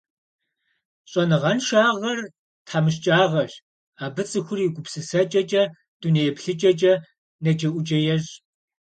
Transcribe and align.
Щӏэныгъэншагъэр– 1.09 2.19
тхьэмыщкӀагъэщ, 2.65 3.53
абы 4.05 4.23
цӀыхур 4.29 4.59
и 4.65 4.67
гупсысэкӀэкӀэ, 4.75 5.63
дунейеплъыкӀэкӀэ 5.99 6.93
нэджэӀуджэ 7.43 7.97
ещӀ. 8.15 8.33